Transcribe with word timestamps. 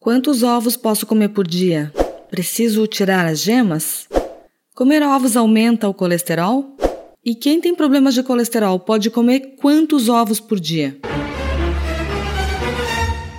Quantos 0.00 0.44
ovos 0.44 0.76
posso 0.76 1.04
comer 1.04 1.30
por 1.30 1.44
dia? 1.44 1.92
Preciso 2.30 2.86
tirar 2.86 3.26
as 3.26 3.40
gemas? 3.40 4.06
Comer 4.72 5.02
ovos 5.02 5.36
aumenta 5.36 5.88
o 5.88 5.92
colesterol? 5.92 6.76
E 7.24 7.34
quem 7.34 7.60
tem 7.60 7.74
problemas 7.74 8.14
de 8.14 8.22
colesterol 8.22 8.78
pode 8.78 9.10
comer 9.10 9.56
quantos 9.60 10.08
ovos 10.08 10.38
por 10.38 10.60
dia? 10.60 10.96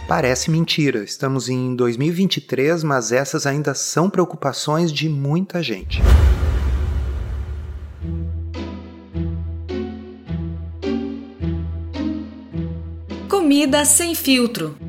Parece 0.06 0.52
mentira, 0.52 1.02
estamos 1.02 1.48
em 1.48 1.74
2023, 1.78 2.84
mas 2.84 3.14
essas 3.14 3.46
ainda 3.46 3.74
são 3.74 4.10
preocupações 4.10 4.92
de 4.92 5.08
muita 5.08 5.64
gente. 5.64 6.02
Comida 13.30 13.86
sem 13.86 14.14
filtro. 14.14 14.89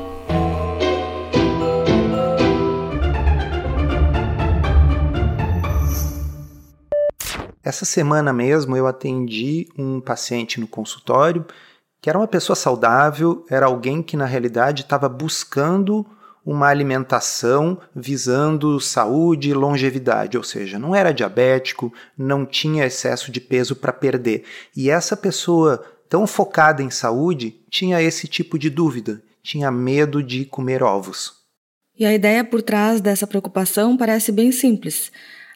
Essa 7.71 7.85
semana 7.85 8.33
mesmo 8.33 8.75
eu 8.75 8.85
atendi 8.85 9.69
um 9.77 10.01
paciente 10.01 10.59
no 10.59 10.67
consultório 10.67 11.45
que 12.01 12.09
era 12.09 12.19
uma 12.19 12.27
pessoa 12.27 12.53
saudável, 12.53 13.45
era 13.49 13.65
alguém 13.65 14.03
que 14.03 14.17
na 14.17 14.25
realidade 14.25 14.81
estava 14.81 15.07
buscando 15.07 16.05
uma 16.45 16.67
alimentação 16.67 17.77
visando 17.95 18.77
saúde 18.81 19.51
e 19.51 19.53
longevidade, 19.53 20.37
ou 20.37 20.43
seja, 20.43 20.77
não 20.77 20.93
era 20.93 21.13
diabético, 21.13 21.93
não 22.17 22.45
tinha 22.45 22.85
excesso 22.85 23.31
de 23.31 23.39
peso 23.39 23.73
para 23.73 23.93
perder. 23.93 24.43
E 24.75 24.89
essa 24.89 25.15
pessoa 25.15 25.81
tão 26.09 26.27
focada 26.27 26.83
em 26.83 26.89
saúde 26.89 27.55
tinha 27.69 28.01
esse 28.01 28.27
tipo 28.27 28.59
de 28.59 28.69
dúvida, 28.69 29.23
tinha 29.41 29.71
medo 29.71 30.21
de 30.21 30.43
comer 30.43 30.83
ovos. 30.83 31.35
E 31.97 32.05
a 32.05 32.13
ideia 32.13 32.43
por 32.43 32.61
trás 32.61 32.99
dessa 32.99 33.25
preocupação 33.25 33.95
parece 33.95 34.29
bem 34.29 34.51
simples. 34.51 35.09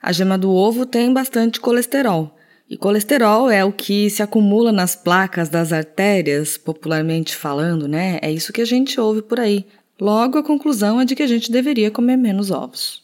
A 0.06 0.12
gema 0.12 0.38
do 0.38 0.52
ovo 0.52 0.86
tem 0.86 1.12
bastante 1.12 1.60
colesterol. 1.60 2.38
E 2.70 2.78
colesterol 2.78 3.50
é 3.50 3.66
o 3.66 3.72
que 3.72 4.08
se 4.08 4.22
acumula 4.22 4.72
nas 4.72 4.96
placas 4.96 5.50
das 5.50 5.74
artérias, 5.74 6.58
popularmente 6.60 7.36
falando, 7.36 7.88
né? 7.88 8.20
É 8.22 8.32
isso 8.32 8.54
que 8.54 8.62
a 8.62 8.66
gente 8.66 9.00
ouve 9.00 9.24
por 9.24 9.40
aí. 9.40 9.66
Logo, 10.00 10.38
a 10.38 10.44
conclusão 10.44 11.02
é 11.02 11.06
de 11.06 11.16
que 11.16 11.24
a 11.24 11.28
gente 11.28 11.52
deveria 11.52 11.90
comer 11.90 12.18
menos 12.18 12.52
ovos. 12.52 13.02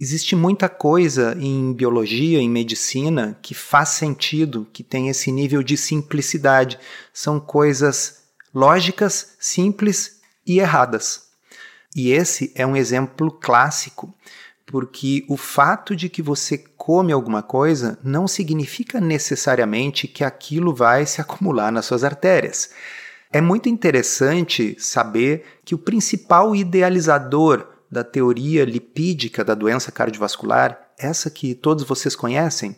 Existe 0.00 0.34
muita 0.34 0.68
coisa 0.68 1.36
em 1.38 1.72
biologia, 1.72 2.40
em 2.40 2.50
medicina, 2.50 3.38
que 3.40 3.54
faz 3.54 3.90
sentido, 3.90 4.66
que 4.72 4.82
tem 4.82 5.08
esse 5.08 5.30
nível 5.30 5.62
de 5.62 5.76
simplicidade. 5.76 6.80
São 7.12 7.38
coisas 7.38 8.24
lógicas, 8.52 9.36
simples 9.38 10.18
e 10.44 10.58
erradas. 10.58 11.28
E 11.94 12.10
esse 12.10 12.50
é 12.56 12.66
um 12.66 12.74
exemplo 12.74 13.30
clássico 13.30 14.12
porque 14.66 15.24
o 15.28 15.36
fato 15.36 15.94
de 15.94 16.08
que 16.08 16.22
você 16.22 16.58
come 16.76 17.12
alguma 17.12 17.42
coisa 17.42 17.98
não 18.02 18.26
significa 18.26 19.00
necessariamente 19.00 20.08
que 20.08 20.24
aquilo 20.24 20.74
vai 20.74 21.06
se 21.06 21.20
acumular 21.20 21.70
nas 21.70 21.86
suas 21.86 22.04
artérias. 22.04 22.70
É 23.32 23.40
muito 23.40 23.68
interessante 23.68 24.76
saber 24.78 25.44
que 25.64 25.74
o 25.74 25.78
principal 25.78 26.54
idealizador 26.54 27.66
da 27.90 28.02
teoria 28.02 28.64
lipídica 28.64 29.44
da 29.44 29.54
doença 29.54 29.92
cardiovascular, 29.92 30.80
essa 30.98 31.30
que 31.30 31.54
todos 31.54 31.84
vocês 31.84 32.16
conhecem, 32.16 32.76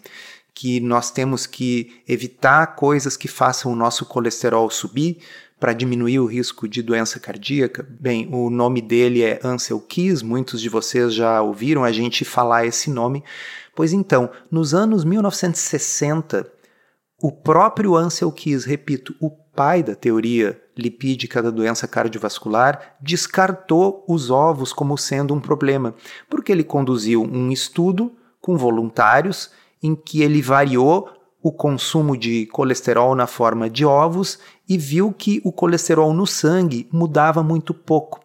que 0.54 0.80
nós 0.80 1.10
temos 1.10 1.46
que 1.46 2.02
evitar 2.08 2.74
coisas 2.74 3.16
que 3.16 3.28
façam 3.28 3.70
o 3.70 3.76
nosso 3.76 4.06
colesterol 4.06 4.70
subir, 4.70 5.18
para 5.58 5.72
diminuir 5.72 6.18
o 6.18 6.26
risco 6.26 6.68
de 6.68 6.82
doença 6.82 7.18
cardíaca? 7.18 7.86
Bem, 8.00 8.28
o 8.32 8.50
nome 8.50 8.80
dele 8.80 9.22
é 9.22 9.40
Ansel 9.42 9.80
Keys, 9.80 10.22
muitos 10.22 10.60
de 10.60 10.68
vocês 10.68 11.14
já 11.14 11.40
ouviram 11.40 11.84
a 11.84 11.92
gente 11.92 12.24
falar 12.24 12.66
esse 12.66 12.90
nome. 12.90 13.24
Pois 13.74 13.92
então, 13.92 14.30
nos 14.50 14.74
anos 14.74 15.04
1960, 15.04 16.50
o 17.20 17.32
próprio 17.32 17.96
Ansel 17.96 18.30
Keys, 18.30 18.64
repito, 18.64 19.14
o 19.20 19.30
pai 19.30 19.82
da 19.82 19.94
teoria 19.94 20.60
lipídica 20.76 21.42
da 21.42 21.50
doença 21.50 21.88
cardiovascular, 21.88 22.96
descartou 23.00 24.04
os 24.06 24.30
ovos 24.30 24.72
como 24.72 24.98
sendo 24.98 25.32
um 25.32 25.40
problema, 25.40 25.94
porque 26.28 26.52
ele 26.52 26.62
conduziu 26.62 27.22
um 27.22 27.50
estudo 27.50 28.12
com 28.40 28.56
voluntários 28.56 29.50
em 29.82 29.94
que 29.94 30.20
ele 30.22 30.42
variou 30.42 31.08
o 31.42 31.50
consumo 31.50 32.16
de 32.16 32.46
colesterol 32.46 33.14
na 33.14 33.26
forma 33.26 33.70
de 33.70 33.84
ovos 33.84 34.38
e 34.68 34.76
viu 34.76 35.12
que 35.12 35.40
o 35.44 35.52
colesterol 35.52 36.12
no 36.12 36.26
sangue 36.26 36.88
mudava 36.92 37.42
muito 37.42 37.72
pouco. 37.72 38.20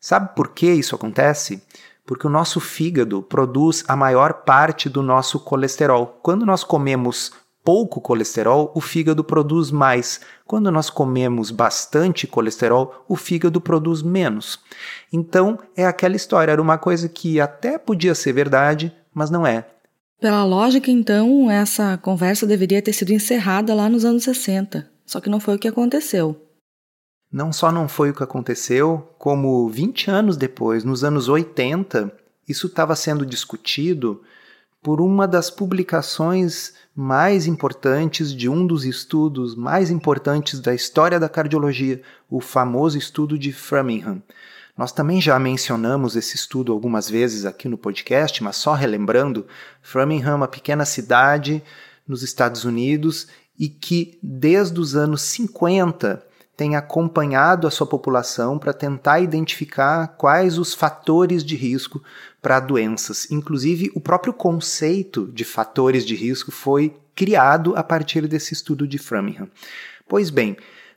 Sabe 0.00 0.34
por 0.34 0.48
que 0.48 0.70
isso 0.70 0.94
acontece? 0.94 1.62
Porque 2.04 2.26
o 2.26 2.30
nosso 2.30 2.58
fígado 2.58 3.22
produz 3.22 3.84
a 3.86 3.94
maior 3.94 4.42
parte 4.44 4.88
do 4.88 5.02
nosso 5.02 5.38
colesterol. 5.38 6.18
Quando 6.22 6.44
nós 6.44 6.64
comemos 6.64 7.32
pouco 7.64 8.00
colesterol, 8.00 8.72
o 8.74 8.80
fígado 8.80 9.22
produz 9.22 9.70
mais. 9.70 10.20
Quando 10.44 10.70
nós 10.70 10.90
comemos 10.90 11.50
bastante 11.50 12.26
colesterol, 12.26 13.04
o 13.08 13.16
fígado 13.16 13.60
produz 13.60 14.02
menos. 14.02 14.58
Então, 15.12 15.58
é 15.76 15.86
aquela 15.86 16.16
história, 16.16 16.52
era 16.52 16.62
uma 16.62 16.78
coisa 16.78 17.08
que 17.08 17.40
até 17.40 17.78
podia 17.78 18.14
ser 18.14 18.32
verdade, 18.32 18.92
mas 19.14 19.30
não 19.30 19.46
é. 19.46 19.64
Pela 20.20 20.44
lógica, 20.44 20.90
então, 20.90 21.50
essa 21.50 21.96
conversa 21.98 22.46
deveria 22.46 22.82
ter 22.82 22.92
sido 22.92 23.12
encerrada 23.12 23.74
lá 23.74 23.88
nos 23.88 24.04
anos 24.04 24.24
60. 24.24 24.91
Só 25.12 25.20
que 25.20 25.28
não 25.28 25.38
foi 25.38 25.56
o 25.56 25.58
que 25.58 25.68
aconteceu. 25.68 26.34
Não 27.30 27.52
só 27.52 27.70
não 27.70 27.86
foi 27.86 28.08
o 28.08 28.14
que 28.14 28.22
aconteceu, 28.22 29.14
como 29.18 29.68
20 29.68 30.10
anos 30.10 30.38
depois, 30.38 30.84
nos 30.84 31.04
anos 31.04 31.28
80, 31.28 32.10
isso 32.48 32.66
estava 32.66 32.96
sendo 32.96 33.26
discutido 33.26 34.22
por 34.82 35.02
uma 35.02 35.28
das 35.28 35.50
publicações 35.50 36.72
mais 36.96 37.46
importantes 37.46 38.34
de 38.34 38.48
um 38.48 38.66
dos 38.66 38.86
estudos 38.86 39.54
mais 39.54 39.90
importantes 39.90 40.60
da 40.60 40.74
história 40.74 41.20
da 41.20 41.28
cardiologia, 41.28 42.00
o 42.30 42.40
famoso 42.40 42.96
estudo 42.96 43.38
de 43.38 43.52
Framingham. 43.52 44.22
Nós 44.74 44.92
também 44.92 45.20
já 45.20 45.38
mencionamos 45.38 46.16
esse 46.16 46.36
estudo 46.36 46.72
algumas 46.72 47.10
vezes 47.10 47.44
aqui 47.44 47.68
no 47.68 47.76
podcast, 47.76 48.42
mas 48.42 48.56
só 48.56 48.72
relembrando, 48.72 49.46
Framingham 49.82 50.32
é 50.32 50.36
uma 50.36 50.48
pequena 50.48 50.86
cidade 50.86 51.62
nos 52.08 52.22
Estados 52.22 52.64
Unidos 52.64 53.28
e 53.58 53.68
que 53.68 54.18
desde 54.22 54.80
os 54.80 54.96
anos 54.96 55.22
50 55.22 56.24
tem 56.56 56.76
acompanhado 56.76 57.66
a 57.66 57.70
sua 57.70 57.86
população 57.86 58.58
para 58.58 58.72
tentar 58.72 59.20
identificar 59.20 60.08
quais 60.18 60.58
os 60.58 60.74
fatores 60.74 61.44
de 61.44 61.56
risco 61.56 62.02
para 62.40 62.60
doenças. 62.60 63.30
Inclusive, 63.30 63.90
o 63.94 64.00
próprio 64.00 64.32
conceito 64.32 65.26
de 65.32 65.44
fatores 65.44 66.04
de 66.04 66.14
risco 66.14 66.50
foi 66.50 66.94
criado 67.14 67.74
a 67.76 67.82
partir 67.82 68.26
desse 68.26 68.52
estudo 68.52 68.86
de 68.86 68.98
Framingham. 68.98 69.48
Pois 70.08 70.30
bem, 70.30 70.56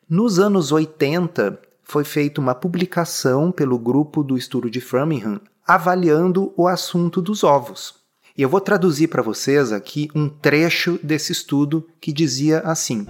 nos 0.09 0.39
anos 0.39 0.71
80, 0.71 1.59
foi 1.83 2.03
feita 2.03 2.41
uma 2.41 2.53
publicação 2.53 3.51
pelo 3.51 3.79
grupo 3.79 4.23
do 4.23 4.37
estudo 4.37 4.69
de 4.69 4.81
Framingham 4.81 5.39
avaliando 5.65 6.53
o 6.55 6.67
assunto 6.67 7.21
dos 7.21 7.43
ovos. 7.43 8.04
E 8.37 8.41
eu 8.41 8.49
vou 8.49 8.59
traduzir 8.59 9.07
para 9.07 9.21
vocês 9.21 9.71
aqui 9.71 10.09
um 10.13 10.27
trecho 10.27 10.99
desse 11.01 11.31
estudo 11.31 11.87
que 12.01 12.11
dizia 12.11 12.59
assim: 12.65 13.07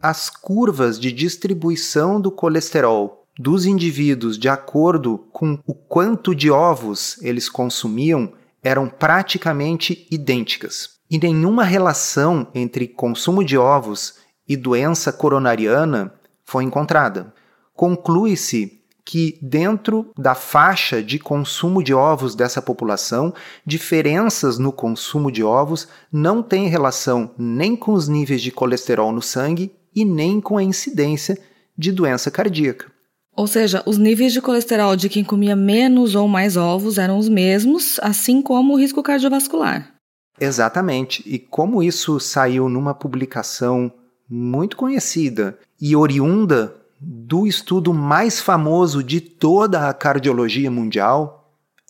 As 0.00 0.30
curvas 0.30 0.98
de 0.98 1.12
distribuição 1.12 2.18
do 2.18 2.30
colesterol 2.30 3.26
dos 3.38 3.66
indivíduos 3.66 4.38
de 4.38 4.48
acordo 4.48 5.18
com 5.30 5.58
o 5.66 5.74
quanto 5.74 6.34
de 6.34 6.50
ovos 6.50 7.18
eles 7.20 7.50
consumiam 7.50 8.32
eram 8.62 8.88
praticamente 8.88 10.06
idênticas. 10.10 10.96
E 11.10 11.18
nenhuma 11.18 11.62
relação 11.62 12.48
entre 12.54 12.88
consumo 12.88 13.44
de 13.44 13.58
ovos 13.58 14.14
e 14.48 14.56
doença 14.56 15.12
coronariana 15.12 16.14
foi 16.42 16.64
encontrada. 16.64 17.34
Conclui-se 17.74 18.77
que, 19.08 19.38
dentro 19.40 20.12
da 20.18 20.34
faixa 20.34 21.02
de 21.02 21.18
consumo 21.18 21.82
de 21.82 21.94
ovos 21.94 22.34
dessa 22.34 22.60
população, 22.60 23.32
diferenças 23.64 24.58
no 24.58 24.70
consumo 24.70 25.32
de 25.32 25.42
ovos 25.42 25.88
não 26.12 26.42
têm 26.42 26.68
relação 26.68 27.30
nem 27.38 27.74
com 27.74 27.94
os 27.94 28.06
níveis 28.06 28.42
de 28.42 28.50
colesterol 28.50 29.10
no 29.10 29.22
sangue 29.22 29.72
e 29.96 30.04
nem 30.04 30.42
com 30.42 30.58
a 30.58 30.62
incidência 30.62 31.38
de 31.74 31.90
doença 31.90 32.30
cardíaca. 32.30 32.92
Ou 33.34 33.46
seja, 33.46 33.82
os 33.86 33.96
níveis 33.96 34.34
de 34.34 34.42
colesterol 34.42 34.94
de 34.94 35.08
quem 35.08 35.24
comia 35.24 35.56
menos 35.56 36.14
ou 36.14 36.28
mais 36.28 36.58
ovos 36.58 36.98
eram 36.98 37.16
os 37.16 37.30
mesmos, 37.30 37.98
assim 38.02 38.42
como 38.42 38.74
o 38.74 38.78
risco 38.78 39.02
cardiovascular. 39.02 39.90
Exatamente. 40.38 41.22
E 41.24 41.38
como 41.38 41.82
isso 41.82 42.20
saiu 42.20 42.68
numa 42.68 42.92
publicação 42.92 43.90
muito 44.28 44.76
conhecida 44.76 45.58
e 45.80 45.96
oriunda 45.96 46.76
do 47.00 47.46
estudo 47.46 47.94
mais 47.94 48.40
famoso 48.40 49.02
de 49.02 49.20
toda 49.20 49.88
a 49.88 49.94
cardiologia 49.94 50.70
mundial, 50.70 51.38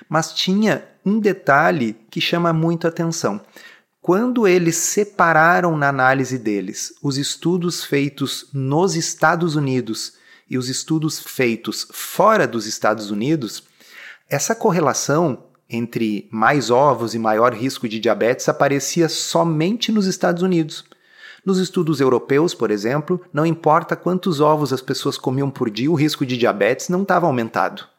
Mas 0.07 0.31
tinha 0.31 0.85
um 1.03 1.19
detalhe 1.19 1.95
que 2.11 2.21
chama 2.21 2.53
muito 2.53 2.87
atenção. 2.87 3.41
Quando 4.03 4.45
eles 4.45 4.75
separaram 4.75 5.77
na 5.77 5.87
análise 5.87 6.37
deles 6.37 6.93
os 7.01 7.17
estudos 7.17 7.85
feitos 7.85 8.49
nos 8.51 8.97
Estados 8.97 9.55
Unidos 9.55 10.15
e 10.49 10.57
os 10.57 10.67
estudos 10.67 11.21
feitos 11.21 11.87
fora 11.89 12.45
dos 12.45 12.65
Estados 12.65 13.11
Unidos, 13.11 13.63
essa 14.29 14.53
correlação 14.53 15.45
entre 15.69 16.27
mais 16.29 16.69
ovos 16.69 17.15
e 17.15 17.17
maior 17.17 17.53
risco 17.53 17.87
de 17.87 17.97
diabetes 17.97 18.49
aparecia 18.49 19.07
somente 19.07 19.89
nos 19.89 20.05
Estados 20.05 20.43
Unidos. 20.43 20.83
Nos 21.45 21.57
estudos 21.57 22.01
europeus, 22.01 22.53
por 22.53 22.71
exemplo, 22.71 23.21
não 23.31 23.45
importa 23.45 23.95
quantos 23.95 24.41
ovos 24.41 24.73
as 24.73 24.81
pessoas 24.81 25.17
comiam 25.17 25.49
por 25.49 25.69
dia, 25.69 25.89
o 25.89 25.95
risco 25.95 26.25
de 26.25 26.37
diabetes 26.37 26.89
não 26.89 27.03
estava 27.03 27.25
aumentado. 27.25 27.92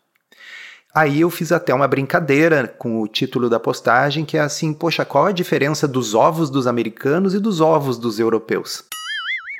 Aí 0.95 1.23
eu 1.23 1.31
fiz 1.31 1.51
até 1.51 1.75
uma 1.75 1.89
brincadeira 1.89 2.69
com 2.69 3.01
o 3.03 3.09
título 3.09 3.51
da 3.51 3.59
postagem, 3.59 4.25
que 4.25 4.37
é 4.37 4.41
assim: 4.41 4.73
poxa, 4.73 5.05
qual 5.05 5.27
a 5.27 5.33
diferença 5.33 5.89
dos 5.89 6.15
ovos 6.15 6.49
dos 6.49 6.69
americanos 6.69 7.35
e 7.35 7.41
dos 7.41 7.61
ovos 7.61 7.99
dos 7.99 8.21
europeus? 8.21 8.85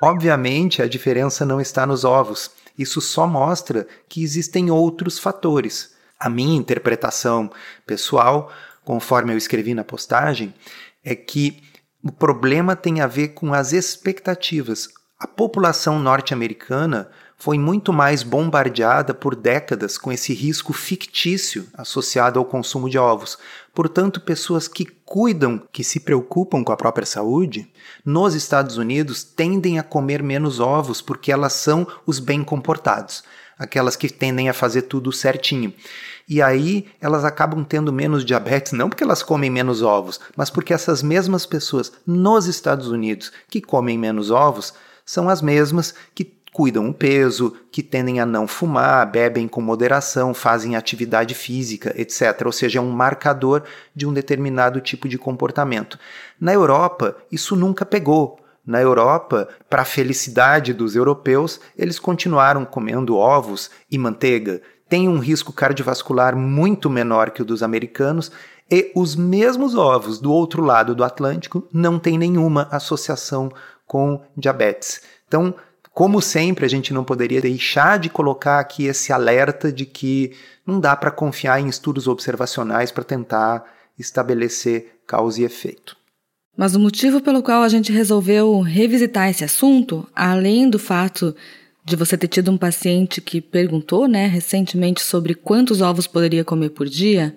Obviamente, 0.01 0.81
a 0.81 0.87
diferença 0.87 1.45
não 1.45 1.61
está 1.61 1.85
nos 1.85 2.05
ovos. 2.05 2.53
Isso 2.79 3.01
só 3.01 3.27
mostra 3.27 3.87
que 4.09 4.23
existem 4.23 4.71
outros 4.71 5.19
fatores. 5.19 5.95
A 6.21 6.31
minha 6.31 6.57
interpretação 6.57 7.51
pessoal, 7.85 8.53
conforme 8.85 9.33
eu 9.33 9.37
escrevi 9.37 9.75
na 9.75 9.83
postagem, 9.83 10.55
é 11.05 11.17
que 11.17 11.61
o 12.03 12.13
problema 12.13 12.77
tem 12.77 13.01
a 13.01 13.09
ver 13.09 13.29
com 13.29 13.53
as 13.53 13.73
expectativas. 13.73 14.89
A 15.19 15.27
população 15.27 15.99
norte-americana 15.99 17.11
foi 17.45 17.59
muito 17.59 17.93
mais 17.93 18.23
bombardeada 18.23 19.13
por 19.13 19.37
décadas 19.37 19.99
com 19.99 20.11
esse 20.11 20.33
risco 20.33 20.73
fictício 20.73 21.67
associado 21.75 22.39
ao 22.39 22.45
consumo 22.47 22.89
de 22.89 22.97
ovos. 22.97 23.37
Portanto, 23.75 24.19
pessoas 24.19 24.67
que 24.67 24.87
cuidam, 24.87 25.61
que 25.71 25.85
se 25.85 26.01
preocupam 26.01 26.65
com 26.65 26.73
a 26.73 26.77
própria 26.79 27.05
saúde, 27.05 27.71
nos 28.03 28.35
Estados 28.35 28.79
Unidos 28.79 29.23
tendem 29.23 29.79
a 29.79 29.83
comer 29.83 30.23
menos 30.23 30.59
ovos 30.59 31.03
porque 31.03 31.31
elas 31.31 31.53
são 31.53 31.87
os 32.07 32.19
bem 32.19 32.43
comportados 32.43 33.23
aquelas 33.59 33.95
que 33.95 34.09
tendem 34.09 34.49
a 34.49 34.55
fazer 34.55 34.83
tudo 34.83 35.13
certinho. 35.13 35.73
E 36.27 36.41
aí 36.41 36.87
elas 36.99 37.27
acabam 37.27 37.63
tendo 37.63 37.93
menos 37.93 38.25
diabetes, 38.25 38.73
não 38.73 38.89
porque 38.89 39.05
elas 39.05 39.23
comem 39.23 39.51
menos 39.51 39.83
ovos, 39.83 40.19
mas 40.35 40.49
porque 40.49 40.73
essas 40.73 41.03
mesmas 41.03 41.45
pessoas 41.45 41.93
nos 42.07 42.47
Estados 42.47 42.89
Unidos 42.89 43.31
que 43.51 43.61
comem 43.61 43.99
menos 43.99 44.31
ovos 44.31 44.73
são 45.05 45.29
as 45.29 45.43
mesmas 45.43 45.95
que 46.15 46.25
cuidam 46.55 46.89
o 46.89 46.95
peso, 46.95 47.53
que 47.73 47.83
tendem 47.83 48.21
a 48.21 48.25
não 48.25 48.47
fumar, 48.47 49.11
bebem 49.11 49.49
com 49.49 49.61
moderação, 49.61 50.33
fazem 50.33 50.77
atividade 50.77 51.35
física, 51.35 51.93
etc. 52.01 52.43
Ou 52.47 52.53
seja, 52.53 52.79
é 52.79 52.81
um 52.81 52.93
marcador 52.93 53.65
de 53.93 54.07
um 54.07 54.13
determinado 54.13 54.81
tipo 54.81 55.09
de 55.09 55.19
comportamento. 55.19 55.99
Na 56.41 56.55
Europa, 56.55 57.17
isso 57.31 57.57
nunca 57.57 57.85
pegou. 57.85 58.39
Na 58.65 58.81
Europa, 58.81 59.49
para 59.69 59.83
a 59.83 59.85
felicidade 59.85 60.73
dos 60.73 60.95
europeus, 60.95 61.61
eles 61.77 61.99
continuaram 61.99 62.65
comendo 62.65 63.17
ovos 63.17 63.69
e 63.91 63.99
manteiga, 63.99 64.63
têm 64.89 65.09
um 65.09 65.19
risco 65.19 65.53
cardiovascular 65.53 66.37
muito 66.37 66.89
menor 66.89 67.33
que 67.33 67.43
o 67.43 67.45
dos 67.45 67.65
americanos 67.65 68.31
e 68.71 68.93
os 68.95 69.17
mesmos 69.17 69.75
ovos 69.75 70.21
do 70.21 70.33
outro 70.33 70.63
lado 70.63 70.95
do 70.95 71.03
Atlântico 71.03 71.67
não 71.73 71.99
têm 71.99 72.17
nenhuma 72.17 72.69
associação 72.71 73.51
com 73.85 74.23
diabetes. 74.37 75.03
Então, 75.27 75.53
como 75.95 76.21
sempre, 76.21 76.67
a 76.67 76.69
gente 76.69 76.93
não 76.93 77.05
poderia 77.05 77.41
deixar 77.41 78.01
de 78.01 78.11
colocar 78.11 78.59
aqui 78.59 78.87
esse 78.87 79.13
alerta 79.13 79.73
de 79.73 79.87
que 79.87 80.33
não 80.67 80.81
dá 80.81 80.97
para 80.97 81.13
confiar 81.13 81.61
em 81.61 81.69
estudos 81.69 82.09
observacionais 82.09 82.91
para 82.91 83.05
tentar 83.05 83.65
estabelecer 83.97 84.99
causa 85.07 85.41
e 85.41 85.45
efeito. 85.45 85.97
Mas 86.57 86.75
o 86.75 86.81
motivo 86.81 87.21
pelo 87.21 87.45
qual 87.45 87.63
a 87.63 87.69
gente 87.69 87.93
resolveu 87.93 88.61
revisitar 88.61 89.29
esse 89.29 89.45
assunto, 89.45 90.05
além 90.13 90.69
do 90.69 90.81
fato 90.81 91.35
de 91.85 91.95
você 91.95 92.19
ter 92.19 92.27
tido 92.27 92.51
um 92.51 92.59
paciente 92.59 93.21
que 93.21 93.41
perguntou, 93.41 94.09
né, 94.09 94.27
recentemente 94.27 95.01
sobre 95.01 95.33
quantos 95.33 95.81
ovos 95.81 96.09
poderia 96.09 96.45
comer 96.45 96.71
por 96.71 96.89
dia, 96.89 97.37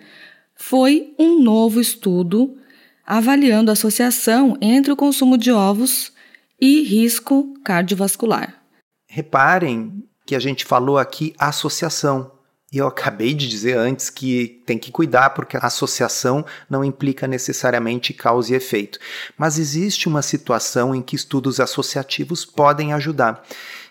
foi 0.55 1.13
um 1.19 1.43
novo 1.43 1.79
estudo 1.79 2.57
avaliando 3.05 3.69
a 3.69 3.73
associação 3.73 4.57
entre 4.59 4.91
o 4.91 4.95
consumo 4.95 5.37
de 5.37 5.51
ovos 5.51 6.11
e 6.59 6.83
risco 6.83 7.53
cardiovascular. 7.63 8.61
Reparem 9.07 10.03
que 10.25 10.35
a 10.35 10.39
gente 10.39 10.65
falou 10.65 10.97
aqui 10.97 11.33
associação. 11.37 12.31
E 12.71 12.79
eu 12.79 12.87
acabei 12.87 13.33
de 13.33 13.47
dizer 13.47 13.77
antes 13.77 14.09
que 14.09 14.61
tem 14.65 14.77
que 14.77 14.91
cuidar 14.91 15.29
porque 15.29 15.55
a 15.55 15.61
associação 15.61 16.45
não 16.69 16.83
implica 16.83 17.25
necessariamente 17.25 18.13
causa 18.13 18.51
e 18.51 18.55
efeito. 18.55 18.99
Mas 19.37 19.57
existe 19.57 20.09
uma 20.09 20.21
situação 20.21 20.93
em 20.93 21.01
que 21.01 21.15
estudos 21.15 21.61
associativos 21.61 22.43
podem 22.43 22.91
ajudar. 22.91 23.41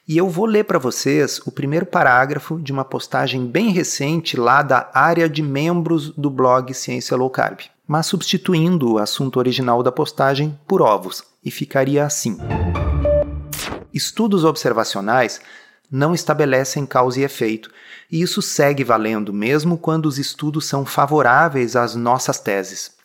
E 0.06 0.16
eu 0.18 0.28
vou 0.28 0.44
ler 0.44 0.64
para 0.64 0.78
vocês 0.78 1.40
o 1.46 1.50
primeiro 1.50 1.86
parágrafo 1.86 2.60
de 2.60 2.70
uma 2.70 2.84
postagem 2.84 3.46
bem 3.46 3.70
recente 3.70 4.36
lá 4.36 4.62
da 4.62 4.90
área 4.92 5.28
de 5.28 5.42
membros 5.42 6.10
do 6.10 6.30
blog 6.30 6.72
Ciência 6.74 7.16
Low 7.16 7.30
Carb, 7.30 7.60
mas 7.86 8.06
substituindo 8.06 8.94
o 8.94 8.98
assunto 8.98 9.38
original 9.38 9.82
da 9.82 9.92
postagem 9.92 10.58
por 10.66 10.82
ovos, 10.82 11.22
e 11.44 11.50
ficaria 11.50 12.04
assim: 12.04 12.36
Estudos 13.94 14.44
observacionais 14.44 15.40
não 15.90 16.14
estabelecem 16.14 16.84
causa 16.84 17.20
e 17.20 17.24
efeito, 17.24 17.70
e 18.10 18.20
isso 18.20 18.42
segue 18.42 18.82
valendo 18.82 19.32
mesmo 19.32 19.78
quando 19.78 20.06
os 20.06 20.18
estudos 20.18 20.66
são 20.66 20.84
favoráveis 20.84 21.76
às 21.76 21.94
nossas 21.94 22.40
teses. 22.40 22.96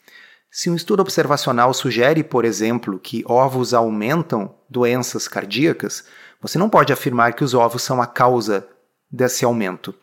Se 0.49 0.69
um 0.69 0.75
estudo 0.75 0.99
observacional 0.99 1.73
sugere, 1.73 2.23
por 2.23 2.43
exemplo, 2.43 2.99
que 2.99 3.23
ovos 3.25 3.73
aumentam 3.73 4.53
doenças 4.69 5.27
cardíacas, 5.27 6.03
você 6.41 6.57
não 6.57 6.69
pode 6.69 6.91
afirmar 6.91 7.33
que 7.33 7.43
os 7.43 7.53
ovos 7.53 7.83
são 7.83 8.01
a 8.01 8.07
causa 8.07 8.67
desse 9.09 9.45
aumento. 9.45 9.95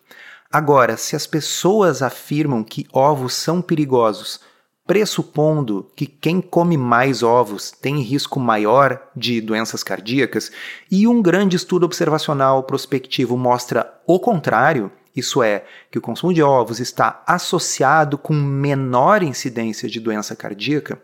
Agora, 0.50 0.96
se 0.96 1.14
as 1.14 1.26
pessoas 1.26 2.00
afirmam 2.00 2.64
que 2.64 2.86
ovos 2.92 3.34
são 3.34 3.60
perigosos 3.60 4.40
pressupondo 4.88 5.86
que 5.94 6.06
quem 6.06 6.40
come 6.40 6.78
mais 6.78 7.22
ovos 7.22 7.70
tem 7.70 8.00
risco 8.00 8.40
maior 8.40 8.98
de 9.14 9.38
doenças 9.38 9.82
cardíacas, 9.82 10.50
e 10.90 11.06
um 11.06 11.20
grande 11.20 11.56
estudo 11.56 11.84
observacional 11.84 12.62
prospectivo 12.62 13.36
mostra 13.36 14.00
o 14.06 14.18
contrário, 14.18 14.90
isso 15.14 15.42
é, 15.42 15.64
que 15.90 15.98
o 15.98 16.00
consumo 16.00 16.32
de 16.32 16.42
ovos 16.42 16.80
está 16.80 17.22
associado 17.26 18.16
com 18.16 18.32
menor 18.32 19.22
incidência 19.22 19.90
de 19.90 20.00
doença 20.00 20.34
cardíaca, 20.34 20.98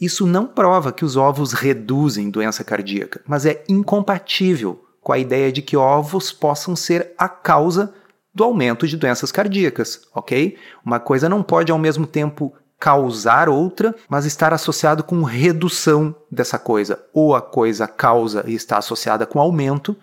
isso 0.00 0.26
não 0.26 0.46
prova 0.46 0.90
que 0.90 1.04
os 1.04 1.14
ovos 1.14 1.52
reduzem 1.52 2.30
doença 2.30 2.64
cardíaca, 2.64 3.20
mas 3.28 3.44
é 3.44 3.62
incompatível 3.68 4.82
com 5.02 5.12
a 5.12 5.18
ideia 5.18 5.52
de 5.52 5.60
que 5.60 5.76
ovos 5.76 6.32
possam 6.32 6.74
ser 6.74 7.12
a 7.18 7.28
causa 7.28 7.92
do 8.34 8.44
aumento 8.44 8.88
de 8.88 8.96
doenças 8.96 9.30
cardíacas, 9.30 10.08
ok? 10.14 10.56
Uma 10.82 10.98
coisa 10.98 11.28
não 11.28 11.42
pode 11.42 11.70
ao 11.70 11.78
mesmo 11.78 12.06
tempo 12.06 12.54
causar 12.80 13.50
outra, 13.50 13.94
mas 14.08 14.24
estar 14.24 14.54
associado 14.54 15.04
com 15.04 15.22
redução 15.22 16.16
dessa 16.32 16.58
coisa. 16.58 16.98
Ou 17.12 17.36
a 17.36 17.42
coisa 17.42 17.86
causa 17.86 18.42
e 18.46 18.54
está 18.54 18.78
associada 18.78 19.26
com 19.26 19.38
aumento, 19.38 19.94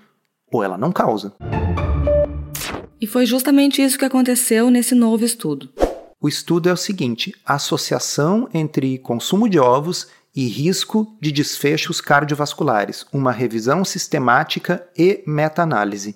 ou 0.51 0.63
ela 0.63 0.77
não 0.77 0.91
causa. 0.91 1.34
E 3.01 3.07
foi 3.07 3.25
justamente 3.25 3.81
isso 3.81 3.98
que 3.98 4.05
aconteceu 4.05 4.69
nesse 4.69 4.93
novo 4.93 5.25
estudo. 5.25 5.69
O 6.22 6.27
estudo 6.27 6.69
é 6.69 6.74
o 6.74 6.77
seguinte: 6.77 7.34
a 7.46 7.55
associação 7.55 8.48
entre 8.53 8.98
consumo 9.00 9.50
de 9.50 9.60
ovos 9.60 10.07
e 10.36 10.48
risco 10.48 11.17
de 11.19 11.31
desfechos 11.31 12.00
cardiovasculares, 12.00 13.05
uma 13.12 13.31
revisão 13.31 13.84
sistemática 13.84 14.88
e 14.96 15.24
meta-análise. 15.25 16.15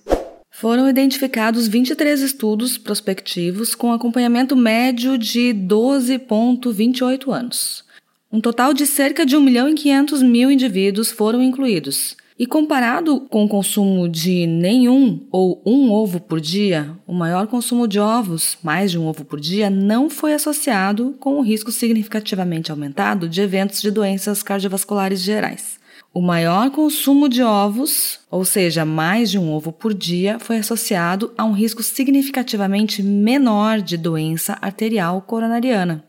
Foram 0.61 0.87
identificados 0.87 1.67
23 1.67 2.21
estudos 2.21 2.77
prospectivos 2.77 3.73
com 3.73 3.91
acompanhamento 3.91 4.55
médio 4.55 5.17
de 5.17 5.55
12,28 5.55 7.33
anos. 7.33 7.83
Um 8.31 8.39
total 8.39 8.71
de 8.71 8.85
cerca 8.85 9.25
de 9.25 9.35
1 9.35 9.41
milhão 9.41 9.67
e 9.67 9.73
500 9.73 10.21
mil 10.21 10.51
indivíduos 10.51 11.11
foram 11.11 11.41
incluídos. 11.41 12.15
E 12.37 12.45
comparado 12.45 13.21
com 13.21 13.43
o 13.43 13.49
consumo 13.49 14.07
de 14.07 14.45
nenhum 14.45 15.25
ou 15.31 15.63
um 15.65 15.91
ovo 15.91 16.19
por 16.19 16.39
dia, 16.39 16.91
o 17.07 17.13
maior 17.13 17.47
consumo 17.47 17.87
de 17.87 17.99
ovos, 17.99 18.55
mais 18.61 18.91
de 18.91 18.99
um 18.99 19.07
ovo 19.07 19.25
por 19.25 19.39
dia, 19.39 19.67
não 19.67 20.11
foi 20.11 20.31
associado 20.31 21.15
com 21.19 21.39
o 21.39 21.41
risco 21.41 21.71
significativamente 21.71 22.69
aumentado 22.69 23.27
de 23.27 23.41
eventos 23.41 23.81
de 23.81 23.89
doenças 23.89 24.43
cardiovasculares 24.43 25.21
gerais. 25.21 25.80
O 26.13 26.21
maior 26.21 26.69
consumo 26.71 27.29
de 27.29 27.41
ovos, 27.41 28.19
ou 28.29 28.43
seja, 28.43 28.83
mais 28.83 29.31
de 29.31 29.39
um 29.39 29.49
ovo 29.49 29.71
por 29.71 29.93
dia, 29.93 30.37
foi 30.39 30.57
associado 30.57 31.33
a 31.37 31.45
um 31.45 31.53
risco 31.53 31.81
significativamente 31.81 33.01
menor 33.01 33.79
de 33.79 33.95
doença 33.95 34.57
arterial 34.61 35.21
coronariana. 35.21 36.03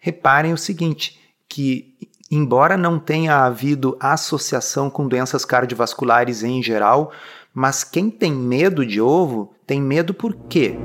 Reparem 0.00 0.52
o 0.52 0.58
seguinte, 0.58 1.20
que 1.48 1.94
embora 2.28 2.76
não 2.76 2.98
tenha 2.98 3.44
havido 3.44 3.96
associação 4.00 4.90
com 4.90 5.06
doenças 5.06 5.44
cardiovasculares 5.44 6.42
em 6.42 6.60
geral, 6.60 7.12
mas 7.54 7.84
quem 7.84 8.10
tem 8.10 8.32
medo 8.32 8.84
de 8.84 9.00
ovo 9.00 9.54
tem 9.64 9.80
medo 9.80 10.12
por 10.12 10.34
quê? 10.34 10.76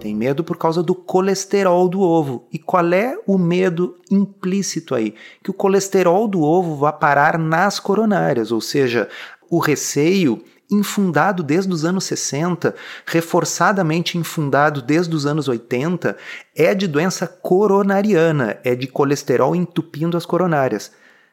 Tem 0.00 0.14
medo 0.14 0.42
por 0.42 0.56
causa 0.56 0.82
do 0.82 0.94
colesterol 0.94 1.86
do 1.86 2.00
ovo. 2.00 2.48
E 2.50 2.58
qual 2.58 2.90
é 2.94 3.18
o 3.26 3.36
medo 3.36 3.98
implícito 4.10 4.94
aí? 4.94 5.14
Que 5.44 5.50
o 5.50 5.54
colesterol 5.54 6.26
do 6.26 6.40
ovo 6.40 6.74
vá 6.74 6.90
parar 6.90 7.38
nas 7.38 7.78
coronárias, 7.78 8.50
ou 8.50 8.62
seja, 8.62 9.10
o 9.50 9.58
receio 9.58 10.42
infundado 10.70 11.42
desde 11.42 11.70
os 11.70 11.84
anos 11.84 12.04
60, 12.04 12.74
reforçadamente 13.04 14.16
infundado 14.16 14.80
desde 14.80 15.14
os 15.14 15.26
anos 15.26 15.48
80, 15.48 16.16
é 16.56 16.74
de 16.74 16.88
doença 16.88 17.26
coronariana, 17.26 18.58
é 18.64 18.74
de 18.74 18.86
colesterol 18.86 19.54
entupindo 19.54 20.16
as 20.16 20.24
coronárias. 20.24 20.92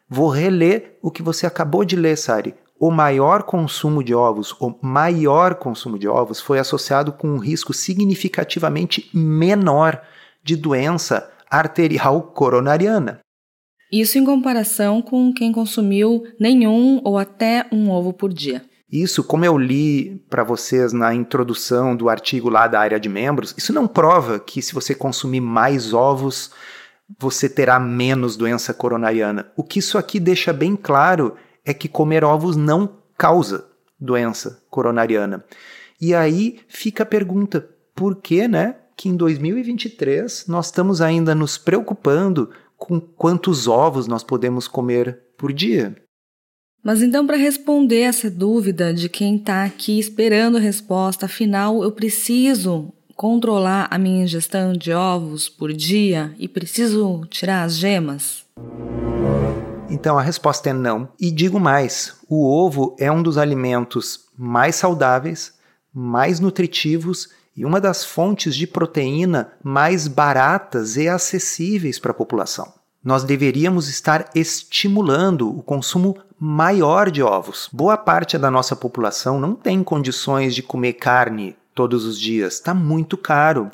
Vou 0.10 0.28
reler 0.28 0.98
o 1.02 1.10
que 1.10 1.24
você 1.24 1.48
acabou 1.48 1.86
de 1.86 1.96
ler, 1.96 2.18
Sari 2.18 2.54
o 2.80 2.92
maior 2.92 3.44
consumo 3.44 4.04
de 4.04 4.14
ovos, 4.14 4.54
o 4.60 4.76
maior 4.82 5.56
consumo 5.56 5.98
de 5.98 6.08
ovos 6.08 6.40
foi 6.40 6.60
associado 6.60 7.12
com 7.12 7.28
um 7.28 7.38
risco 7.38 7.74
significativamente 7.74 9.10
menor 9.14 10.02
de 10.44 10.56
doença 10.56 11.30
arterial 11.50 12.22
coronariana. 12.22 13.20
Isso 13.92 14.18
em 14.18 14.26
comparação 14.26 15.02
com 15.02 15.34
quem 15.34 15.52
consumiu 15.52 16.24
nenhum 16.40 17.02
ou 17.04 17.18
até 17.18 17.66
um 17.72 17.90
ovo 17.90 18.14
por 18.14 18.34
dia. 18.34 18.64
Isso, 18.92 19.24
como 19.24 19.44
eu 19.44 19.58
li 19.58 20.24
para 20.30 20.44
vocês 20.44 20.94
na 20.94 21.14
introdução 21.14 21.96
do 21.96 22.10
artigo 22.10 22.50
lá 22.50 22.68
da 22.68 22.80
área 22.80 23.00
de 23.00 23.10
membros, 23.10 23.54
isso 23.58 23.74
não 23.74 23.88
prova 23.88 24.40
que 24.40 24.62
se 24.62 24.74
você 24.74 24.96
consumir 24.96 25.42
mais 25.42 25.94
ovos, 25.94 26.52
você 27.20 27.50
terá 27.50 27.80
menos 27.80 28.38
doença 28.38 28.74
coronariana. 28.74 29.52
O 29.58 29.64
que 29.64 29.80
isso 29.80 29.98
aqui 29.98 30.20
deixa 30.20 30.54
bem 30.54 30.76
claro 30.76 31.36
é 31.68 31.74
que 31.74 31.90
comer 31.90 32.24
ovos 32.24 32.56
não 32.56 32.90
causa 33.18 33.68
doença 34.00 34.64
coronariana. 34.70 35.44
E 36.00 36.16
aí 36.16 36.60
fica 36.70 37.04
a 37.04 37.06
pergunta: 37.06 37.68
por 37.94 38.16
que, 38.16 38.48
né, 38.48 38.78
que 38.96 39.10
em 39.10 39.18
2023 39.18 40.46
nós 40.48 40.68
estamos 40.68 41.02
ainda 41.02 41.36
nos 41.36 41.58
preocupando 41.58 42.50
com 42.78 43.02
quantos 43.02 43.68
ovos 43.68 44.08
nós 44.08 44.24
podemos 44.24 44.68
comer 44.68 45.20
por 45.38 45.52
dia? 45.52 45.96
Mas 46.82 47.02
então, 47.02 47.28
para 47.28 47.36
responder 47.36 48.02
essa 48.02 48.32
dúvida 48.32 48.94
de 48.94 49.10
quem 49.10 49.36
está 49.36 49.66
aqui 49.66 50.00
esperando 50.00 50.56
a 50.56 50.62
resposta, 50.62 51.26
afinal, 51.26 51.84
eu 51.84 51.92
preciso 51.92 52.94
controlar 53.14 53.88
a 53.92 53.98
minha 53.98 54.24
ingestão 54.24 54.72
de 54.72 54.94
ovos 54.94 55.50
por 55.50 55.74
dia 55.74 56.34
e 56.40 56.48
preciso 56.48 57.26
tirar 57.30 57.64
as 57.64 57.76
gemas? 57.76 58.46
Então 59.90 60.18
a 60.18 60.22
resposta 60.22 60.70
é 60.70 60.74
não. 60.74 61.10
E 61.20 61.32
digo 61.32 61.60
mais: 61.60 62.18
o 62.28 62.46
ovo 62.46 62.96
é 63.00 63.12
um 63.12 63.24
dos 63.24 63.38
alimentos 63.38 64.26
mais 64.38 64.76
saudáveis, 64.76 65.54
mais 65.94 66.40
nutritivos 66.40 67.30
e 67.56 67.66
uma 67.66 67.80
das 67.80 68.04
fontes 68.04 68.56
de 68.56 68.68
proteína 68.68 69.54
mais 69.64 70.08
baratas 70.08 70.98
e 70.98 71.08
acessíveis 71.08 71.98
para 71.98 72.12
a 72.12 72.14
população. 72.14 72.74
Nós 73.04 73.24
deveríamos 73.24 73.88
estar 73.88 74.30
estimulando 74.36 75.50
o 75.50 75.64
consumo 75.64 76.18
maior 76.38 77.10
de 77.10 77.24
ovos. 77.24 77.70
Boa 77.72 77.98
parte 77.98 78.38
da 78.38 78.52
nossa 78.52 78.76
população 78.76 79.40
não 79.40 79.56
tem 79.56 79.82
condições 79.84 80.54
de 80.54 80.62
comer 80.62 80.94
carne 80.94 81.56
todos 81.74 82.06
os 82.06 82.20
dias, 82.20 82.56
está 82.56 82.74
muito 82.74 83.18
caro. 83.18 83.72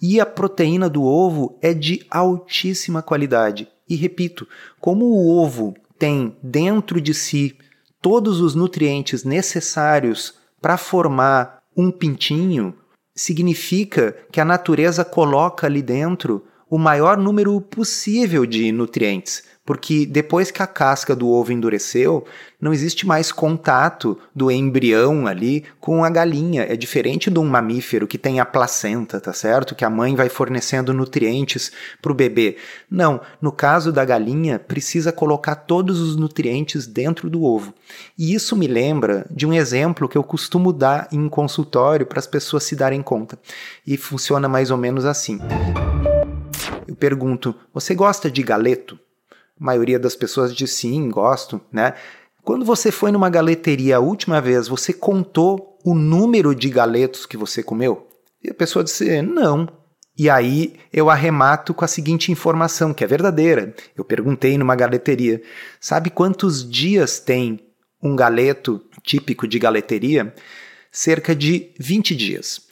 E 0.00 0.20
a 0.20 0.26
proteína 0.26 0.90
do 0.90 1.02
ovo 1.04 1.56
é 1.62 1.72
de 1.72 2.04
altíssima 2.10 3.00
qualidade. 3.02 3.71
E 3.88 3.96
repito, 3.96 4.46
como 4.80 5.04
o 5.04 5.36
ovo 5.36 5.74
tem 5.98 6.36
dentro 6.42 7.00
de 7.00 7.14
si 7.14 7.56
todos 8.00 8.40
os 8.40 8.54
nutrientes 8.54 9.24
necessários 9.24 10.34
para 10.60 10.76
formar 10.76 11.62
um 11.76 11.90
pintinho, 11.90 12.74
significa 13.14 14.16
que 14.30 14.40
a 14.40 14.44
natureza 14.44 15.04
coloca 15.04 15.66
ali 15.66 15.82
dentro 15.82 16.44
o 16.72 16.78
maior 16.78 17.18
número 17.18 17.60
possível 17.60 18.46
de 18.46 18.72
nutrientes 18.72 19.42
porque 19.64 20.04
depois 20.04 20.50
que 20.50 20.62
a 20.62 20.66
casca 20.66 21.14
do 21.14 21.28
ovo 21.28 21.52
endureceu, 21.52 22.24
não 22.60 22.72
existe 22.72 23.06
mais 23.06 23.30
contato 23.30 24.18
do 24.34 24.50
embrião 24.50 25.26
ali 25.26 25.64
com 25.80 26.04
a 26.04 26.10
galinha. 26.10 26.62
É 26.62 26.76
diferente 26.76 27.30
de 27.30 27.38
um 27.38 27.44
mamífero 27.44 28.08
que 28.08 28.18
tem 28.18 28.40
a 28.40 28.44
placenta, 28.44 29.20
tá 29.20 29.32
certo? 29.32 29.74
Que 29.74 29.84
a 29.84 29.90
mãe 29.90 30.16
vai 30.16 30.28
fornecendo 30.28 30.92
nutrientes 30.92 31.70
para 32.00 32.10
o 32.10 32.14
bebê. 32.14 32.56
Não, 32.90 33.20
no 33.40 33.52
caso 33.52 33.92
da 33.92 34.04
galinha, 34.04 34.58
precisa 34.58 35.12
colocar 35.12 35.54
todos 35.54 36.00
os 36.00 36.16
nutrientes 36.16 36.86
dentro 36.86 37.30
do 37.30 37.44
ovo. 37.44 37.72
E 38.18 38.34
isso 38.34 38.56
me 38.56 38.66
lembra 38.66 39.26
de 39.30 39.46
um 39.46 39.52
exemplo 39.52 40.08
que 40.08 40.18
eu 40.18 40.24
costumo 40.24 40.72
dar 40.72 41.06
em 41.12 41.28
consultório 41.28 42.04
para 42.04 42.18
as 42.18 42.26
pessoas 42.26 42.64
se 42.64 42.74
darem 42.74 43.00
conta. 43.00 43.38
E 43.86 43.96
funciona 43.96 44.48
mais 44.48 44.72
ou 44.72 44.76
menos 44.76 45.04
assim. 45.04 45.38
Eu 46.92 46.96
pergunto: 46.96 47.54
você 47.72 47.94
gosta 47.94 48.30
de 48.30 48.42
galeto? 48.42 48.98
A 49.58 49.64
maioria 49.64 49.98
das 49.98 50.14
pessoas 50.14 50.54
diz 50.54 50.72
sim, 50.72 51.08
gosto, 51.08 51.58
né? 51.72 51.94
Quando 52.44 52.66
você 52.66 52.92
foi 52.92 53.10
numa 53.10 53.30
galeteria 53.30 53.96
a 53.96 54.00
última 54.00 54.40
vez, 54.40 54.68
você 54.68 54.92
contou 54.92 55.78
o 55.84 55.94
número 55.94 56.54
de 56.54 56.68
galetos 56.68 57.24
que 57.24 57.36
você 57.36 57.62
comeu? 57.62 58.08
E 58.44 58.50
a 58.50 58.54
pessoa 58.54 58.84
disse 58.84 59.22
não. 59.22 59.66
E 60.18 60.28
aí 60.28 60.74
eu 60.92 61.08
arremato 61.08 61.72
com 61.72 61.84
a 61.84 61.88
seguinte 61.88 62.30
informação, 62.30 62.92
que 62.92 63.02
é 63.02 63.06
verdadeira. 63.06 63.74
Eu 63.96 64.04
perguntei 64.04 64.58
numa 64.58 64.76
galeteria: 64.76 65.40
sabe 65.80 66.10
quantos 66.10 66.68
dias 66.68 67.18
tem 67.18 67.60
um 68.02 68.14
galeto 68.14 68.82
típico 69.02 69.48
de 69.48 69.58
galeteria? 69.58 70.34
Cerca 70.90 71.34
de 71.34 71.70
20 71.78 72.14
dias. 72.14 72.70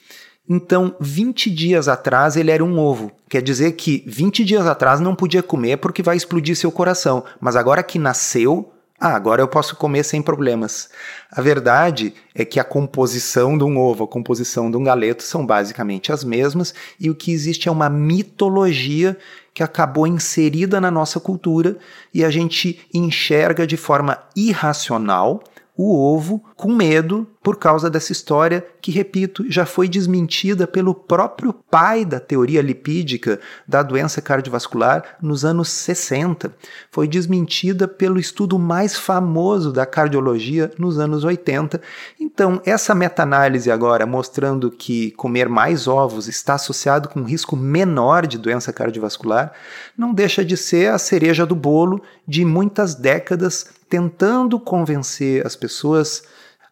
Então, 0.52 0.96
20 0.98 1.48
dias 1.48 1.86
atrás 1.86 2.36
ele 2.36 2.50
era 2.50 2.64
um 2.64 2.76
ovo. 2.76 3.12
Quer 3.28 3.40
dizer 3.40 3.70
que 3.72 4.02
20 4.04 4.44
dias 4.44 4.66
atrás 4.66 4.98
não 4.98 5.14
podia 5.14 5.44
comer 5.44 5.76
porque 5.76 6.02
vai 6.02 6.16
explodir 6.16 6.56
seu 6.56 6.72
coração. 6.72 7.22
Mas 7.40 7.54
agora 7.54 7.84
que 7.84 8.00
nasceu, 8.00 8.72
ah, 8.98 9.14
agora 9.14 9.40
eu 9.40 9.46
posso 9.46 9.76
comer 9.76 10.02
sem 10.02 10.20
problemas. 10.20 10.90
A 11.30 11.40
verdade 11.40 12.12
é 12.34 12.44
que 12.44 12.58
a 12.58 12.64
composição 12.64 13.56
de 13.56 13.62
um 13.62 13.78
ovo, 13.78 14.02
a 14.02 14.08
composição 14.08 14.68
de 14.68 14.76
um 14.76 14.82
galeto 14.82 15.22
são 15.22 15.46
basicamente 15.46 16.10
as 16.10 16.24
mesmas 16.24 16.74
e 16.98 17.08
o 17.08 17.14
que 17.14 17.30
existe 17.30 17.68
é 17.68 17.72
uma 17.72 17.88
mitologia 17.88 19.16
que 19.54 19.62
acabou 19.62 20.04
inserida 20.04 20.80
na 20.80 20.90
nossa 20.90 21.20
cultura 21.20 21.78
e 22.12 22.24
a 22.24 22.30
gente 22.30 22.80
enxerga 22.92 23.68
de 23.68 23.76
forma 23.76 24.18
irracional 24.34 25.44
o 25.76 25.96
ovo 25.96 26.44
com 26.56 26.74
medo 26.74 27.26
por 27.42 27.56
causa 27.56 27.88
dessa 27.88 28.12
história 28.12 28.64
que, 28.82 28.90
repito, 28.90 29.50
já 29.50 29.64
foi 29.64 29.88
desmentida 29.88 30.66
pelo 30.66 30.94
próprio 30.94 31.54
pai 31.54 32.04
da 32.04 32.20
teoria 32.20 32.60
lipídica 32.60 33.40
da 33.66 33.82
doença 33.82 34.20
cardiovascular 34.20 35.16
nos 35.22 35.42
anos 35.42 35.70
60. 35.70 36.54
Foi 36.90 37.08
desmentida 37.08 37.88
pelo 37.88 38.18
estudo 38.18 38.58
mais 38.58 38.94
famoso 38.94 39.72
da 39.72 39.86
cardiologia 39.86 40.70
nos 40.78 40.98
anos 40.98 41.24
80. 41.24 41.80
Então, 42.20 42.60
essa 42.64 42.94
meta-análise 42.94 43.70
agora 43.70 44.04
mostrando 44.04 44.70
que 44.70 45.10
comer 45.12 45.48
mais 45.48 45.88
ovos 45.88 46.28
está 46.28 46.54
associado 46.54 47.08
com 47.08 47.20
um 47.20 47.24
risco 47.24 47.56
menor 47.56 48.26
de 48.26 48.36
doença 48.36 48.70
cardiovascular, 48.70 49.52
não 49.96 50.12
deixa 50.12 50.44
de 50.44 50.58
ser 50.58 50.92
a 50.92 50.98
cereja 50.98 51.46
do 51.46 51.54
bolo 51.54 52.02
de 52.28 52.44
muitas 52.44 52.94
décadas 52.94 53.66
tentando 53.88 54.60
convencer 54.60 55.44
as 55.46 55.56
pessoas 55.56 56.22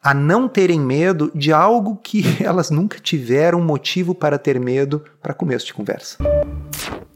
a 0.03 0.15
não 0.15 0.49
terem 0.49 0.81
medo 0.81 1.31
de 1.35 1.53
algo 1.53 1.97
que 1.97 2.23
elas 2.43 2.71
nunca 2.71 2.99
tiveram 2.99 3.61
motivo 3.61 4.15
para 4.15 4.39
ter 4.39 4.59
medo 4.59 5.05
para 5.23 5.35
começo 5.35 5.67
de 5.67 5.75
conversa. 5.75 6.19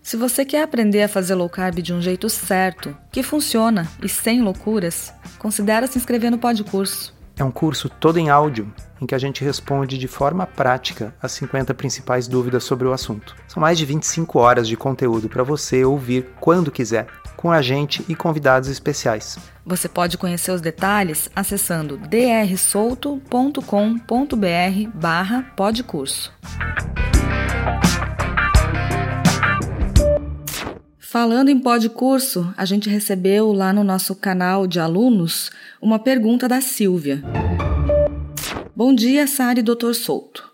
Se 0.02 0.16
você 0.16 0.44
quer 0.44 0.64
aprender 0.64 1.02
a 1.02 1.08
fazer 1.08 1.34
low 1.34 1.48
carb 1.48 1.78
de 1.80 1.92
um 1.92 2.02
jeito 2.02 2.28
certo, 2.28 2.96
que 3.10 3.22
funciona 3.22 3.88
e 4.02 4.08
sem 4.08 4.42
loucuras, 4.42 5.12
considere 5.38 5.86
se 5.86 5.96
inscrever 5.96 6.30
no 6.30 6.38
Podcurso. 6.38 7.14
É 7.38 7.44
um 7.44 7.50
curso 7.50 7.88
todo 7.88 8.18
em 8.18 8.28
áudio 8.28 8.72
em 9.00 9.06
que 9.06 9.14
a 9.14 9.18
gente 9.18 9.44
responde 9.44 9.98
de 9.98 10.06
forma 10.06 10.46
prática 10.46 11.14
as 11.20 11.32
50 11.32 11.72
principais 11.74 12.28
dúvidas 12.28 12.62
sobre 12.62 12.86
o 12.86 12.92
assunto. 12.92 13.34
São 13.48 13.60
mais 13.60 13.78
de 13.78 13.84
25 13.84 14.38
horas 14.38 14.68
de 14.68 14.76
conteúdo 14.76 15.28
para 15.28 15.42
você 15.42 15.84
ouvir 15.84 16.28
quando 16.40 16.70
quiser 16.70 17.06
com 17.42 17.50
a 17.50 17.60
gente 17.60 18.04
e 18.08 18.14
convidados 18.14 18.68
especiais. 18.68 19.36
Você 19.66 19.88
pode 19.88 20.16
conhecer 20.16 20.52
os 20.52 20.60
detalhes 20.60 21.28
acessando 21.34 21.96
drsolto.com.br 21.96 23.60
barra 24.94 25.42
podcurso. 25.56 26.32
Falando 31.00 31.48
em 31.48 31.58
podcurso, 31.58 32.54
a 32.56 32.64
gente 32.64 32.88
recebeu 32.88 33.52
lá 33.52 33.72
no 33.72 33.82
nosso 33.82 34.14
canal 34.14 34.68
de 34.68 34.78
alunos 34.78 35.50
uma 35.80 35.98
pergunta 35.98 36.46
da 36.46 36.60
Silvia. 36.60 37.20
Bom 38.74 38.94
dia, 38.94 39.26
Sara 39.26 39.58
e 39.58 39.62
Dr. 39.64 39.94
Souto. 39.94 40.52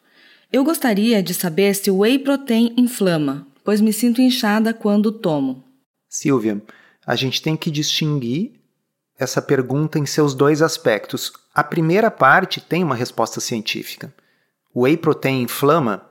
Eu 0.50 0.64
gostaria 0.64 1.22
de 1.22 1.34
saber 1.34 1.74
se 1.74 1.90
o 1.90 1.98
whey 1.98 2.18
protein 2.18 2.72
inflama, 2.78 3.46
pois 3.62 3.82
me 3.82 3.92
sinto 3.92 4.22
inchada 4.22 4.72
quando 4.72 5.12
tomo. 5.12 5.67
Silvia, 6.08 6.62
a 7.06 7.14
gente 7.14 7.42
tem 7.42 7.56
que 7.56 7.70
distinguir 7.70 8.52
essa 9.18 9.42
pergunta 9.42 9.98
em 9.98 10.06
seus 10.06 10.34
dois 10.34 10.62
aspectos. 10.62 11.32
A 11.54 11.64
primeira 11.64 12.10
parte 12.10 12.60
tem 12.60 12.84
uma 12.84 12.94
resposta 12.94 13.40
científica. 13.40 14.12
O 14.72 14.82
whey 14.82 14.96
protein 14.96 15.42
inflama? 15.42 16.06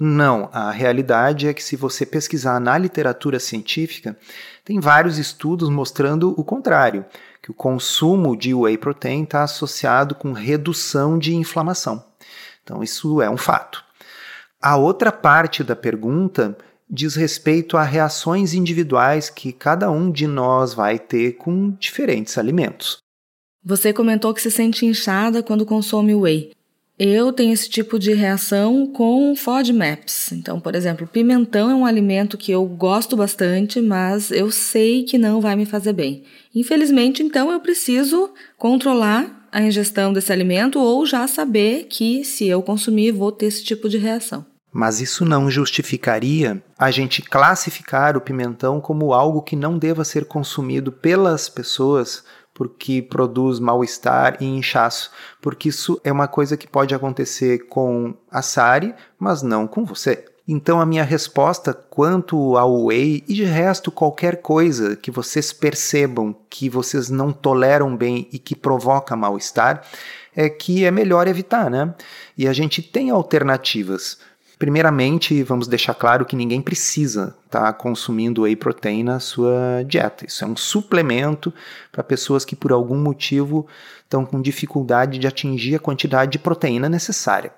Não, 0.00 0.48
a 0.52 0.70
realidade 0.70 1.48
é 1.48 1.52
que 1.52 1.62
se 1.62 1.76
você 1.76 2.06
pesquisar 2.06 2.60
na 2.60 2.78
literatura 2.78 3.40
científica, 3.40 4.16
tem 4.64 4.80
vários 4.80 5.18
estudos 5.18 5.68
mostrando 5.68 6.32
o 6.38 6.44
contrário, 6.44 7.04
que 7.42 7.50
o 7.50 7.54
consumo 7.54 8.36
de 8.36 8.54
whey 8.54 8.78
protein 8.78 9.24
está 9.24 9.42
associado 9.42 10.14
com 10.14 10.32
redução 10.32 11.18
de 11.18 11.34
inflamação. 11.34 12.04
Então 12.62 12.82
isso 12.82 13.20
é 13.20 13.28
um 13.28 13.36
fato. 13.36 13.84
A 14.60 14.76
outra 14.76 15.12
parte 15.12 15.62
da 15.64 15.76
pergunta 15.76 16.56
diz 16.90 17.14
respeito 17.14 17.76
a 17.76 17.82
reações 17.82 18.54
individuais 18.54 19.28
que 19.28 19.52
cada 19.52 19.90
um 19.90 20.10
de 20.10 20.26
nós 20.26 20.74
vai 20.74 20.98
ter 20.98 21.32
com 21.32 21.70
diferentes 21.72 22.38
alimentos. 22.38 22.98
Você 23.64 23.92
comentou 23.92 24.32
que 24.32 24.40
se 24.40 24.50
sente 24.50 24.86
inchada 24.86 25.42
quando 25.42 25.66
consome 25.66 26.14
whey. 26.14 26.52
Eu 26.98 27.32
tenho 27.32 27.52
esse 27.52 27.68
tipo 27.68 27.96
de 27.96 28.12
reação 28.12 28.86
com 28.88 29.36
FODMAPs. 29.36 30.32
Então, 30.32 30.58
por 30.58 30.74
exemplo, 30.74 31.06
pimentão 31.06 31.70
é 31.70 31.74
um 31.74 31.86
alimento 31.86 32.36
que 32.36 32.50
eu 32.50 32.64
gosto 32.66 33.16
bastante, 33.16 33.80
mas 33.80 34.32
eu 34.32 34.50
sei 34.50 35.04
que 35.04 35.16
não 35.16 35.40
vai 35.40 35.54
me 35.54 35.64
fazer 35.64 35.92
bem. 35.92 36.24
Infelizmente, 36.52 37.22
então, 37.22 37.52
eu 37.52 37.60
preciso 37.60 38.32
controlar 38.56 39.46
a 39.52 39.62
ingestão 39.62 40.12
desse 40.12 40.32
alimento 40.32 40.80
ou 40.80 41.06
já 41.06 41.26
saber 41.28 41.84
que 41.84 42.24
se 42.24 42.48
eu 42.48 42.62
consumir 42.62 43.12
vou 43.12 43.30
ter 43.30 43.46
esse 43.46 43.62
tipo 43.62 43.88
de 43.88 43.96
reação. 43.96 44.44
Mas 44.72 45.00
isso 45.00 45.24
não 45.24 45.50
justificaria 45.50 46.62
a 46.78 46.90
gente 46.90 47.22
classificar 47.22 48.16
o 48.16 48.20
pimentão 48.20 48.80
como 48.80 49.14
algo 49.14 49.42
que 49.42 49.56
não 49.56 49.78
deva 49.78 50.04
ser 50.04 50.26
consumido 50.26 50.92
pelas 50.92 51.48
pessoas 51.48 52.22
porque 52.58 53.00
produz 53.00 53.60
mal-estar 53.60 54.36
e 54.40 54.44
inchaço, 54.44 55.12
porque 55.40 55.68
isso 55.68 56.00
é 56.02 56.10
uma 56.10 56.26
coisa 56.26 56.56
que 56.56 56.66
pode 56.66 56.92
acontecer 56.92 57.68
com 57.68 58.14
a 58.28 58.42
Sari, 58.42 58.96
mas 59.16 59.42
não 59.42 59.64
com 59.64 59.84
você. 59.84 60.24
Então 60.46 60.80
a 60.80 60.86
minha 60.86 61.04
resposta 61.04 61.72
quanto 61.72 62.56
ao 62.56 62.86
whey 62.86 63.22
e 63.28 63.34
de 63.34 63.44
resto 63.44 63.92
qualquer 63.92 64.42
coisa 64.42 64.96
que 64.96 65.10
vocês 65.10 65.52
percebam 65.52 66.34
que 66.50 66.68
vocês 66.68 67.08
não 67.08 67.32
toleram 67.32 67.96
bem 67.96 68.26
e 68.32 68.38
que 68.40 68.56
provoca 68.56 69.14
mal-estar 69.14 69.82
é 70.34 70.48
que 70.48 70.84
é 70.84 70.90
melhor 70.90 71.28
evitar, 71.28 71.70
né? 71.70 71.94
E 72.36 72.48
a 72.48 72.52
gente 72.52 72.82
tem 72.82 73.10
alternativas. 73.10 74.18
Primeiramente, 74.58 75.40
vamos 75.44 75.68
deixar 75.68 75.94
claro 75.94 76.24
que 76.26 76.34
ninguém 76.34 76.60
precisa 76.60 77.36
estar 77.46 77.66
tá 77.66 77.72
consumindo 77.72 78.42
whey 78.42 78.56
protein 78.56 79.04
na 79.04 79.20
sua 79.20 79.84
dieta. 79.86 80.26
Isso 80.26 80.44
é 80.44 80.48
um 80.48 80.56
suplemento 80.56 81.54
para 81.92 82.02
pessoas 82.02 82.44
que 82.44 82.56
por 82.56 82.72
algum 82.72 82.96
motivo 82.96 83.68
estão 84.02 84.26
com 84.26 84.42
dificuldade 84.42 85.18
de 85.18 85.28
atingir 85.28 85.76
a 85.76 85.78
quantidade 85.78 86.32
de 86.32 86.40
proteína 86.40 86.88
necessária. 86.88 87.52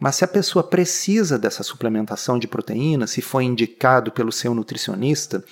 Mas 0.00 0.16
se 0.16 0.24
a 0.24 0.28
pessoa 0.28 0.64
precisa 0.64 1.38
dessa 1.38 1.62
suplementação 1.62 2.40
de 2.40 2.48
proteína, 2.48 3.06
se 3.06 3.22
foi 3.22 3.44
indicado 3.44 4.10
pelo 4.10 4.32
seu 4.32 4.52
nutricionista, 4.52 5.44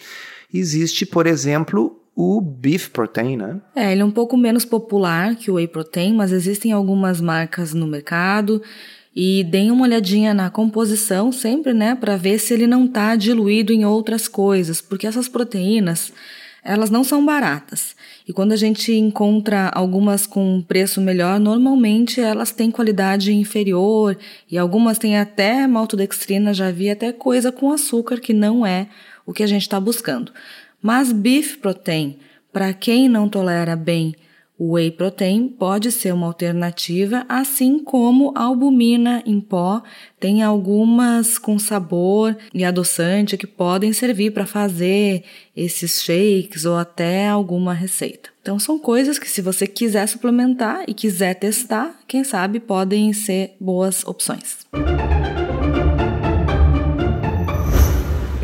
existe, 0.52 1.06
por 1.06 1.24
exemplo, 1.24 2.00
o 2.16 2.40
beef 2.40 2.88
protein, 2.88 3.36
né? 3.36 3.60
É, 3.76 3.92
ele 3.92 4.02
é 4.02 4.04
um 4.04 4.10
pouco 4.10 4.36
menos 4.36 4.64
popular 4.64 5.36
que 5.36 5.52
o 5.52 5.54
whey 5.54 5.68
protein, 5.68 6.14
mas 6.14 6.32
existem 6.32 6.72
algumas 6.72 7.20
marcas 7.20 7.72
no 7.72 7.86
mercado 7.86 8.60
e 9.14 9.44
deem 9.44 9.70
uma 9.70 9.84
olhadinha 9.84 10.32
na 10.32 10.50
composição 10.50 11.32
sempre, 11.32 11.72
né, 11.72 11.94
para 11.94 12.16
ver 12.16 12.38
se 12.38 12.54
ele 12.54 12.66
não 12.66 12.84
está 12.84 13.16
diluído 13.16 13.72
em 13.72 13.84
outras 13.84 14.28
coisas, 14.28 14.80
porque 14.80 15.06
essas 15.06 15.28
proteínas, 15.28 16.12
elas 16.62 16.90
não 16.90 17.02
são 17.02 17.24
baratas. 17.24 17.96
E 18.28 18.32
quando 18.32 18.52
a 18.52 18.56
gente 18.56 18.92
encontra 18.92 19.68
algumas 19.74 20.26
com 20.26 20.62
preço 20.62 21.00
melhor, 21.00 21.40
normalmente 21.40 22.20
elas 22.20 22.52
têm 22.52 22.70
qualidade 22.70 23.32
inferior 23.32 24.16
e 24.48 24.56
algumas 24.56 24.98
têm 24.98 25.18
até 25.18 25.66
maltodextrina, 25.66 26.54
já 26.54 26.70
vi 26.70 26.90
até 26.90 27.12
coisa 27.12 27.50
com 27.50 27.72
açúcar 27.72 28.20
que 28.20 28.32
não 28.32 28.64
é 28.64 28.86
o 29.26 29.32
que 29.32 29.42
a 29.42 29.46
gente 29.46 29.62
está 29.62 29.80
buscando. 29.80 30.32
Mas 30.80 31.12
beef 31.12 31.56
protein, 31.56 32.18
para 32.52 32.72
quem 32.72 33.08
não 33.08 33.28
tolera 33.28 33.74
bem 33.74 34.14
o 34.60 34.72
whey 34.72 34.90
protein 34.90 35.48
pode 35.48 35.90
ser 35.90 36.12
uma 36.12 36.26
alternativa, 36.26 37.24
assim 37.26 37.78
como 37.82 38.30
a 38.36 38.42
albumina 38.42 39.22
em 39.24 39.40
pó. 39.40 39.82
Tem 40.20 40.42
algumas 40.42 41.38
com 41.38 41.58
sabor 41.58 42.36
e 42.52 42.62
adoçante 42.62 43.38
que 43.38 43.46
podem 43.46 43.90
servir 43.94 44.32
para 44.32 44.44
fazer 44.44 45.24
esses 45.56 46.02
shakes 46.02 46.66
ou 46.66 46.76
até 46.76 47.26
alguma 47.26 47.72
receita. 47.72 48.28
Então 48.42 48.58
são 48.58 48.78
coisas 48.78 49.18
que 49.18 49.30
se 49.30 49.40
você 49.40 49.66
quiser 49.66 50.06
suplementar 50.06 50.84
e 50.86 50.92
quiser 50.92 51.36
testar, 51.36 51.98
quem 52.06 52.22
sabe 52.22 52.60
podem 52.60 53.14
ser 53.14 53.56
boas 53.58 54.04
opções. 54.04 54.66